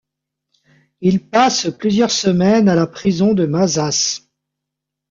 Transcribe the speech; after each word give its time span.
Il 1.01 1.29
passe 1.29 1.67
plusieurs 1.77 2.09
semaines 2.09 2.67
à 2.69 2.73
la 2.73 2.87
prison 2.87 3.35
de 3.35 3.45
Mazas. 3.45 4.27